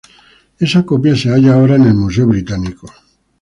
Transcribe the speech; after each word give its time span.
Esa 0.65 0.81
copia 0.91 1.15
se 1.21 1.27
halla 1.29 1.51
ahora 1.53 1.75
en 1.75 1.83
el 1.85 1.93
Museo 1.93 2.25
británico. 2.25 2.87